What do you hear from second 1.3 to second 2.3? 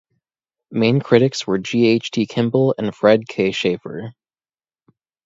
were G. H. T.